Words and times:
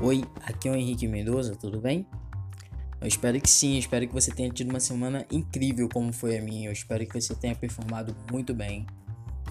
Oi, 0.00 0.24
aqui 0.44 0.68
é 0.68 0.72
o 0.72 0.74
Henrique 0.74 1.06
Mendoza, 1.06 1.54
tudo 1.54 1.80
bem? 1.80 2.04
Eu 3.00 3.06
espero 3.06 3.40
que 3.40 3.48
sim, 3.48 3.78
espero 3.78 4.06
que 4.08 4.12
você 4.12 4.32
tenha 4.32 4.50
tido 4.50 4.70
uma 4.70 4.80
semana 4.80 5.24
incrível 5.30 5.88
como 5.88 6.12
foi 6.12 6.36
a 6.36 6.42
minha. 6.42 6.68
Eu 6.68 6.72
espero 6.72 7.06
que 7.06 7.18
você 7.18 7.32
tenha 7.34 7.54
performado 7.54 8.14
muito 8.30 8.52
bem. 8.52 8.86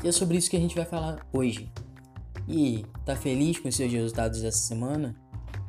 E 0.03 0.07
é 0.09 0.11
sobre 0.11 0.37
isso 0.37 0.49
que 0.49 0.57
a 0.57 0.59
gente 0.59 0.75
vai 0.75 0.85
falar 0.85 1.25
hoje. 1.31 1.71
E 2.47 2.85
tá 3.05 3.15
feliz 3.15 3.57
com 3.57 3.69
os 3.69 3.75
seus 3.75 3.91
resultados 3.91 4.41
dessa 4.41 4.57
semana? 4.57 5.15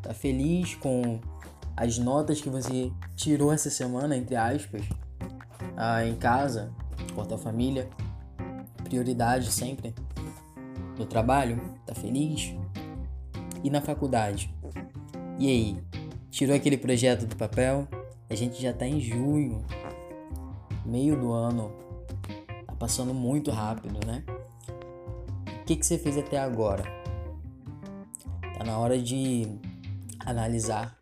Tá 0.02 0.12
feliz 0.12 0.74
com 0.74 1.20
as 1.76 1.96
notas 1.96 2.40
que 2.40 2.50
você 2.50 2.90
tirou 3.14 3.52
essa 3.52 3.70
semana, 3.70 4.16
entre 4.16 4.34
aspas, 4.34 4.82
ah, 5.76 6.04
em 6.04 6.16
casa, 6.16 6.72
com 7.14 7.20
a 7.20 7.38
família? 7.38 7.88
Prioridade 8.82 9.52
sempre. 9.52 9.94
No 10.98 11.06
trabalho? 11.06 11.60
Tá 11.86 11.94
feliz? 11.94 12.52
E 13.62 13.70
na 13.70 13.80
faculdade? 13.80 14.54
E 15.38 15.48
aí? 15.48 15.76
Tirou 16.30 16.54
aquele 16.54 16.76
projeto 16.76 17.26
do 17.26 17.36
papel? 17.36 17.88
A 18.30 18.34
gente 18.34 18.60
já 18.60 18.72
tá 18.72 18.86
em 18.86 19.00
junho, 19.00 19.64
meio 20.84 21.18
do 21.18 21.32
ano. 21.32 21.72
Tá 22.66 22.74
passando 22.74 23.12
muito 23.12 23.50
rápido, 23.50 23.98
né? 24.06 24.24
O 25.60 25.64
que, 25.64 25.76
que 25.76 25.84
você 25.84 25.98
fez 25.98 26.16
até 26.16 26.38
agora? 26.38 26.84
Tá 28.56 28.64
na 28.64 28.78
hora 28.78 29.00
de 29.00 29.48
analisar 30.24 30.96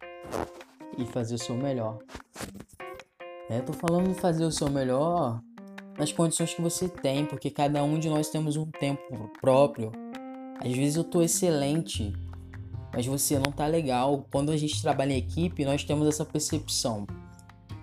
e 0.97 1.05
fazer 1.05 1.35
o 1.35 1.39
seu 1.39 1.55
melhor. 1.55 1.99
É, 3.51 3.61
tô 3.61 3.73
falando 3.73 4.09
de 4.09 4.15
fazer 4.15 4.45
o 4.45 4.51
seu 4.51 4.71
melhor 4.71 5.43
nas 5.99 6.11
condições 6.11 6.55
que 6.55 6.63
você 6.63 6.89
tem, 6.89 7.27
porque 7.27 7.51
cada 7.51 7.83
um 7.85 7.99
de 7.99 8.09
nós 8.09 8.31
temos 8.31 8.57
um 8.57 8.67
tempo 8.67 9.31
próprio. 9.41 9.93
Às 10.59 10.73
vezes 10.73 10.97
eu 10.97 11.05
tô 11.05 11.23
excelente 11.23 12.13
mas 12.93 13.07
você 13.07 13.39
não 13.39 13.51
tá 13.51 13.67
legal. 13.67 14.27
Quando 14.31 14.53
a 14.53 14.57
gente 14.57 14.81
trabalha 14.81 15.13
em 15.13 15.19
equipe, 15.19 15.65
nós 15.65 15.83
temos 15.85 16.07
essa 16.07 16.25
percepção. 16.25 17.07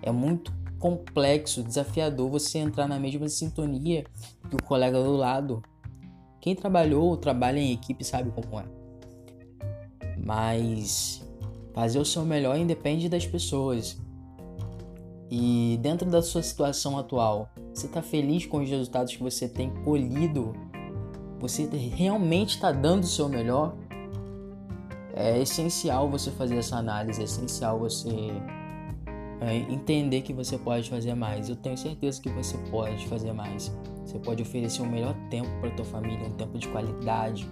É 0.02 0.10
muito 0.10 0.52
complexo, 0.78 1.62
desafiador 1.62 2.30
você 2.30 2.58
entrar 2.58 2.88
na 2.88 2.98
mesma 2.98 3.28
sintonia 3.28 4.04
que 4.48 4.56
o 4.56 4.62
colega 4.62 5.02
do 5.02 5.12
lado. 5.12 5.62
Quem 6.40 6.54
trabalhou 6.54 7.04
ou 7.04 7.16
trabalha 7.16 7.58
em 7.58 7.72
equipe 7.72 8.02
sabe 8.02 8.30
como 8.30 8.58
é. 8.58 8.64
Mas 10.16 11.22
fazer 11.74 11.98
o 11.98 12.04
seu 12.04 12.24
melhor 12.24 12.56
independe 12.56 13.08
das 13.08 13.26
pessoas. 13.26 14.00
E 15.30 15.78
dentro 15.82 16.10
da 16.10 16.22
sua 16.22 16.42
situação 16.42 16.98
atual, 16.98 17.50
você 17.72 17.86
está 17.86 18.02
feliz 18.02 18.46
com 18.46 18.62
os 18.62 18.68
resultados 18.68 19.14
que 19.14 19.22
você 19.22 19.48
tem 19.48 19.70
colhido? 19.84 20.54
Você 21.38 21.66
realmente 21.66 22.56
está 22.56 22.72
dando 22.72 23.04
o 23.04 23.06
seu 23.06 23.28
melhor? 23.28 23.76
É 25.14 25.40
essencial 25.40 26.08
você 26.08 26.30
fazer 26.30 26.56
essa 26.56 26.76
análise, 26.76 27.20
é 27.20 27.24
essencial 27.24 27.78
você 27.78 28.10
é, 29.40 29.56
entender 29.56 30.22
que 30.22 30.32
você 30.32 30.58
pode 30.58 30.88
fazer 30.88 31.14
mais. 31.14 31.48
Eu 31.48 31.56
tenho 31.56 31.76
certeza 31.76 32.20
que 32.20 32.28
você 32.30 32.56
pode 32.70 33.06
fazer 33.06 33.32
mais. 33.32 33.74
Você 34.04 34.18
pode 34.18 34.42
oferecer 34.42 34.82
um 34.82 34.90
melhor 34.90 35.14
tempo 35.30 35.48
para 35.60 35.70
tua 35.70 35.84
família, 35.84 36.26
um 36.26 36.32
tempo 36.32 36.58
de 36.58 36.68
qualidade, 36.68 37.48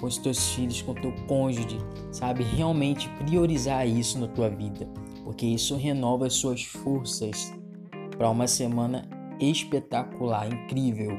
com 0.00 0.06
os 0.06 0.18
teus 0.18 0.54
filhos, 0.54 0.82
com 0.82 0.92
o 0.92 0.94
teu 0.94 1.12
cônjuge, 1.26 1.78
sabe? 2.12 2.42
Realmente 2.42 3.08
priorizar 3.24 3.86
isso 3.86 4.18
na 4.18 4.28
tua 4.28 4.50
vida, 4.50 4.86
porque 5.24 5.46
isso 5.46 5.76
renova 5.76 6.26
as 6.26 6.34
suas 6.34 6.64
forças 6.64 7.52
para 8.16 8.28
uma 8.28 8.46
semana 8.46 9.08
espetacular, 9.40 10.52
incrível. 10.52 11.18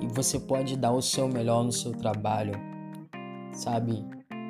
E 0.00 0.06
você 0.08 0.40
pode 0.40 0.76
dar 0.76 0.92
o 0.92 1.00
seu 1.00 1.28
melhor 1.28 1.62
no 1.62 1.72
seu 1.72 1.92
trabalho, 1.92 2.71
sabe? 3.52 4.04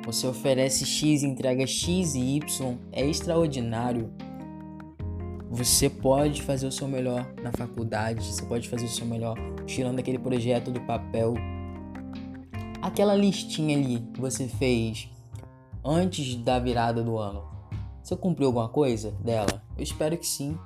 Você 0.05 0.27
oferece 0.27 0.85
X, 0.85 1.23
entrega 1.23 1.65
X 1.65 2.15
e 2.15 2.37
Y, 2.37 2.77
é 2.91 3.05
extraordinário. 3.05 4.11
Você 5.49 5.89
pode 5.89 6.41
fazer 6.41 6.67
o 6.67 6.71
seu 6.71 6.87
melhor 6.87 7.31
na 7.41 7.51
faculdade, 7.51 8.25
você 8.25 8.43
pode 8.45 8.67
fazer 8.67 8.85
o 8.85 8.89
seu 8.89 9.05
melhor 9.05 9.37
tirando 9.65 9.99
aquele 9.99 10.19
projeto 10.19 10.71
do 10.71 10.81
papel. 10.81 11.35
Aquela 12.81 13.15
listinha 13.15 13.77
ali 13.77 13.99
que 14.13 14.19
você 14.19 14.47
fez 14.47 15.09
antes 15.85 16.35
da 16.35 16.59
virada 16.59 17.03
do 17.03 17.17
ano, 17.17 17.43
você 18.03 18.17
cumpriu 18.17 18.47
alguma 18.47 18.67
coisa 18.67 19.11
dela? 19.23 19.63
Eu 19.77 19.83
espero 19.83 20.17
que 20.17 20.27
sim. 20.27 20.57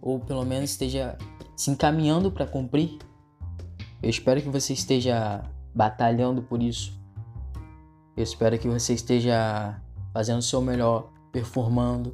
Ou 0.00 0.18
pelo 0.18 0.44
menos 0.44 0.70
esteja 0.70 1.18
se 1.54 1.70
encaminhando 1.70 2.30
para 2.30 2.46
cumprir. 2.46 2.98
Eu 4.02 4.08
espero 4.08 4.40
que 4.40 4.48
você 4.48 4.72
esteja 4.72 5.42
batalhando 5.74 6.42
por 6.42 6.62
isso. 6.62 6.98
Eu 8.16 8.22
espero 8.22 8.58
que 8.58 8.66
você 8.66 8.94
esteja 8.94 9.78
fazendo 10.14 10.38
o 10.38 10.42
seu 10.42 10.62
melhor, 10.62 11.10
performando. 11.30 12.12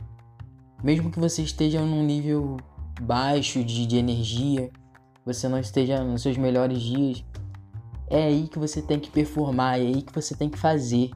Mesmo 0.83 1.13
que 1.13 1.21
você 1.21 1.43
esteja 1.43 1.81
num 1.81 2.03
nível 2.03 2.57
baixo 3.01 3.63
de, 3.63 3.87
de 3.87 3.99
energia, 3.99 4.69
você 5.25 5.49
não 5.49 5.61
esteja 5.61 6.03
nos 6.03 6.23
seus 6.23 6.37
melhores 6.37 6.83
dias, 6.83 7.25
é 8.09 8.25
aí 8.25 8.49
que 8.49 8.59
você 8.59 8.83
tem 8.83 8.99
que 8.99 9.13
performar, 9.13 9.79
é 9.79 9.83
aí 9.83 10.03
que 10.03 10.13
você 10.13 10.35
tem 10.35 10.51
que 10.51 10.59
fazer. 10.59 11.13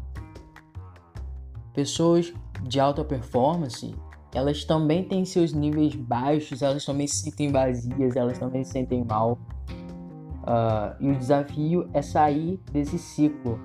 Pessoas 1.74 2.32
de 2.62 2.78
alta 2.78 3.04
performance, 3.04 3.92
elas 4.32 4.64
também 4.64 5.02
têm 5.02 5.24
seus 5.24 5.52
níveis 5.52 5.96
baixos, 5.96 6.62
elas 6.62 6.84
também 6.84 7.08
se 7.08 7.24
sentem 7.24 7.50
vazias, 7.50 8.14
elas 8.14 8.38
também 8.38 8.62
se 8.62 8.70
sentem 8.70 9.04
mal. 9.04 9.36
Uh, 10.42 10.94
e 11.00 11.10
o 11.10 11.18
desafio 11.18 11.90
é 11.92 12.00
sair 12.00 12.60
desse 12.70 12.96
ciclo 13.00 13.60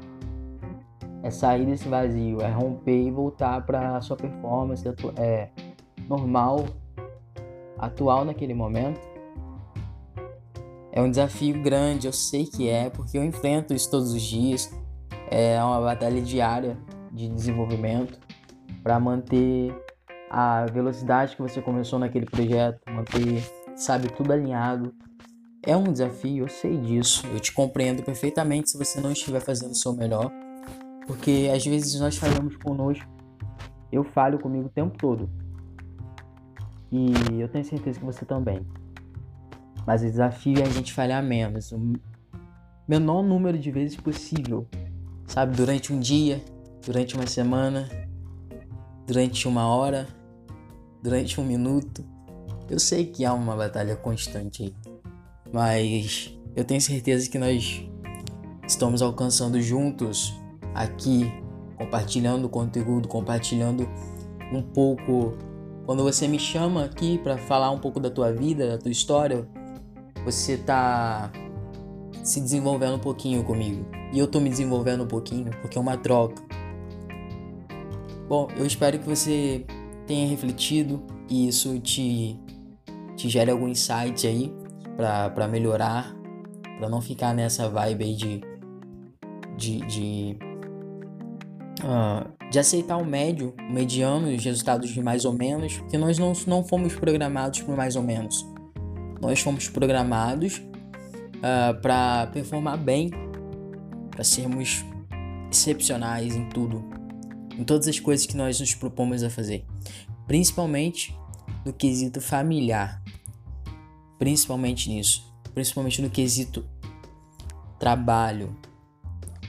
é 1.24 1.30
sair 1.30 1.66
desse 1.66 1.88
vazio, 1.88 2.42
é 2.42 2.50
romper 2.50 3.08
e 3.08 3.12
voltar 3.12 3.66
para 3.66 3.98
a 3.98 4.02
sua 4.02 4.18
performance 4.18 4.84
é, 5.18 5.50
normal, 6.08 6.66
atual 7.78 8.26
naquele 8.26 8.54
momento. 8.54 9.00
É 10.92 11.02
um 11.02 11.10
desafio 11.10 11.62
grande, 11.62 12.08
eu 12.08 12.14
sei 12.14 12.46
que 12.46 12.68
é, 12.68 12.90
porque 12.90 13.18
eu 13.18 13.24
enfrento 13.24 13.74
isso 13.74 13.90
todos 13.90 14.14
os 14.14 14.22
dias. 14.22 14.70
É 15.30 15.64
uma 15.64 15.80
batalha 15.80 16.22
diária 16.22 16.78
de 17.12 17.30
desenvolvimento 17.30 18.20
para 18.84 19.00
manter 19.00 19.74
a 20.30 20.66
velocidade 20.66 21.36
que 21.36 21.42
você 21.42 21.62
começou 21.62 21.98
naquele 21.98 22.26
projeto, 22.26 22.80
manter, 22.90 23.44
sabe, 23.76 24.10
tudo 24.10 24.34
alinhado. 24.34 24.94
É 25.66 25.78
um 25.78 25.84
desafio, 25.84 26.46
eu 26.46 26.50
sei 26.50 26.78
disso. 26.78 27.26
Eu 27.28 27.40
te 27.40 27.54
compreendo 27.54 28.02
perfeitamente 28.04 28.72
se 28.72 28.78
você 28.78 29.00
não 29.00 29.12
estiver 29.12 29.40
fazendo 29.40 29.72
o 29.72 29.76
seu 29.76 29.94
melhor. 29.94 30.32
Porque 31.06 31.50
às 31.54 31.66
vezes 31.66 32.00
nós 32.00 32.18
falhamos 32.18 32.56
conosco. 32.58 33.08
Eu 33.92 34.04
falho 34.04 34.40
comigo 34.40 34.68
o 34.68 34.70
tempo 34.70 34.98
todo. 34.98 35.30
E 36.92 37.12
eu 37.40 37.48
tenho 37.48 37.66
certeza 37.66 38.00
que 38.00 38.06
você 38.06 38.26
também. 38.26 38.66
Mas 39.86 40.02
o 40.02 40.06
desafio 40.06 40.60
é 40.60 40.64
a 40.64 40.70
gente 40.70 40.94
falhar 40.94 41.24
menos. 41.24 41.72
O 41.72 41.94
menor 42.88 43.24
número 43.24 43.58
de 43.58 43.72
vezes 43.72 43.96
possível. 43.96 44.68
Sabe? 45.26 45.56
Durante 45.56 45.94
um 45.94 46.00
dia, 46.00 46.44
durante 46.86 47.16
uma 47.16 47.28
semana, 47.28 47.90
durante 49.08 49.48
uma 49.48 49.68
hora, 49.68 50.08
durante 51.02 51.40
um 51.40 51.46
minuto. 51.46 52.04
Eu 52.70 52.80
sei 52.80 53.06
que 53.06 53.26
há 53.26 53.34
uma 53.34 53.56
batalha 53.56 53.96
constante 53.96 54.64
aí. 54.64 54.76
Mas 55.52 56.38
eu 56.56 56.64
tenho 56.64 56.80
certeza 56.80 57.30
que 57.30 57.38
nós 57.38 57.86
estamos 58.68 59.02
alcançando 59.02 59.62
juntos 59.62 60.34
aqui 60.74 61.32
compartilhando 61.78 62.48
conteúdo, 62.48 63.08
compartilhando 63.08 63.88
um 64.52 64.62
pouco. 64.62 65.34
Quando 65.86 66.04
você 66.04 66.28
me 66.28 66.38
chama 66.38 66.86
aqui 66.86 67.18
para 67.18 67.38
falar 67.38 67.72
um 67.72 67.80
pouco 67.80 68.00
da 68.00 68.10
tua 68.10 68.32
vida, 68.32 68.68
da 68.68 68.78
tua 68.78 68.92
história, 68.92 69.48
você 70.24 70.58
tá 70.58 71.32
se 72.24 72.40
desenvolvendo 72.40 72.96
um 72.96 73.00
pouquinho 73.00 73.44
comigo. 73.44 73.86
E 74.14 74.20
eu 74.20 74.28
tô 74.28 74.40
me 74.40 74.50
desenvolvendo 74.50 75.04
um 75.04 75.08
pouquinho, 75.08 75.50
porque 75.62 75.78
é 75.78 75.82
uma 75.82 75.98
troca. 75.98 76.42
Bom, 78.28 78.48
eu 78.56 78.66
espero 78.66 79.00
que 79.00 79.08
você 79.08 79.66
tenha 80.06 80.28
refletido 80.28 81.02
e 81.30 81.48
isso 81.48 81.80
te, 81.80 82.40
te 83.16 83.28
gere 83.28 83.52
algum 83.52 83.68
insight 83.68 84.28
aí 84.28 84.54
para 84.96 85.48
melhorar, 85.48 86.16
para 86.78 86.88
não 86.88 87.02
ficar 87.02 87.34
nessa 87.34 87.68
vibe 87.68 88.04
aí 88.04 88.16
de, 88.16 88.42
de, 89.58 89.80
de 89.88 90.51
uh, 91.84 92.50
de 92.50 92.60
aceitar 92.60 92.98
o 92.98 93.06
médio, 93.06 93.54
o 93.60 93.74
mediano 93.74 94.34
os 94.34 94.44
resultados 94.44 94.90
de 94.90 95.02
mais 95.02 95.26
ou 95.26 95.34
menos, 95.34 95.78
porque 95.78 95.98
nós 95.98 96.18
não, 96.18 96.34
não 96.48 96.64
fomos 96.64 96.94
programados 96.96 97.62
por 97.62 97.76
mais 97.76 97.96
ou 97.96 98.04
menos. 98.04 98.46
Nós 99.22 99.40
fomos 99.40 99.70
programados 99.70 100.58
uh, 100.58 100.64
ah, 101.44 101.74
para 101.80 102.28
performar 102.28 102.78
bem, 102.78 103.12
para 104.10 104.24
sermos 104.24 104.84
excepcionais 105.52 106.36
em 106.36 106.50
tudo, 106.50 106.84
em 107.58 107.64
todas 107.64 107.88
as 107.88 108.00
coisas 108.00 108.26
que 108.26 108.36
nós 108.36 108.60
nos 108.60 108.74
propomos 108.74 109.22
a 109.22 109.30
fazer, 109.30 109.66
principalmente 110.26 111.16
no 111.64 111.72
quesito 111.72 112.20
familiar, 112.20 113.02
principalmente 114.18 114.90
nisso, 114.90 115.32
principalmente 115.54 116.02
no 116.02 116.10
quesito 116.10 116.66
trabalho, 117.78 118.56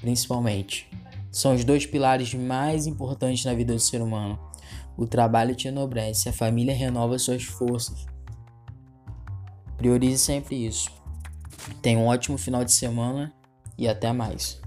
principalmente. 0.01 0.91
São 1.33 1.55
os 1.55 1.65
dois 1.65 1.87
pilares 1.87 2.35
mais 2.35 2.87
importantes 2.87 3.45
na 3.45 3.55
vida 3.55 3.75
do 3.75 3.81
ser 3.81 4.01
humano. 4.01 4.39
O 4.97 5.07
trabalho 5.07 5.55
te 5.55 5.67
enobrece, 5.67 6.29
a 6.29 6.33
família 6.33 6.75
renova 6.75 7.19
suas 7.19 7.43
forças. 7.43 8.07
Priorize 9.77 10.19
sempre 10.19 10.67
isso. 10.67 10.91
Tenha 11.81 11.99
um 11.99 12.07
ótimo 12.07 12.39
final 12.39 12.65
de 12.65 12.71
semana 12.71 13.33
e 13.77 13.89
até 13.89 14.13
mais. 14.13 14.62